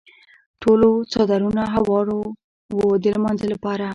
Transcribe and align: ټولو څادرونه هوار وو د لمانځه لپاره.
ټولو 0.61 0.89
څادرونه 1.11 1.63
هوار 1.75 2.05
وو 2.77 2.89
د 3.03 3.05
لمانځه 3.15 3.45
لپاره. 3.53 3.87